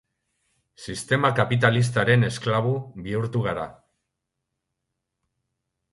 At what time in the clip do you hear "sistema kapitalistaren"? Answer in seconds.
0.85-2.27